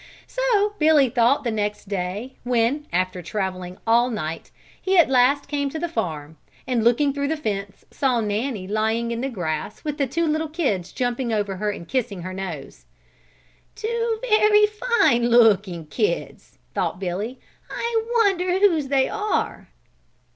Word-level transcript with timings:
So 0.25 0.73
Billy 0.79 1.09
thought 1.11 1.43
the 1.43 1.51
next 1.51 1.87
day, 1.87 2.33
when, 2.43 2.87
after 2.91 3.21
traveling 3.21 3.77
all 3.85 4.09
night, 4.09 4.49
he 4.81 4.97
at 4.97 5.09
last 5.11 5.47
came 5.47 5.69
to 5.69 5.77
the 5.77 5.87
farm 5.87 6.37
and 6.65 6.83
looking 6.83 7.13
through 7.13 7.27
the 7.27 7.37
fence 7.37 7.85
saw 7.91 8.19
Nanny 8.19 8.67
lying 8.67 9.11
in 9.11 9.21
the 9.21 9.29
grass 9.29 9.83
with 9.83 9.99
the 9.99 10.07
two 10.07 10.25
little 10.25 10.49
kids 10.49 10.91
jumping 10.91 11.31
over 11.31 11.57
her 11.57 11.69
and 11.69 11.87
kissing 11.87 12.23
her 12.23 12.33
nose. 12.33 12.85
"Two 13.75 14.19
very 14.27 14.65
fine 14.65 15.29
looking 15.29 15.85
kids," 15.85 16.57
thought 16.73 16.99
Billy. 16.99 17.39
"I 17.69 18.03
wonder 18.23 18.57
whose 18.57 18.87
they 18.87 19.07
are." 19.07 19.67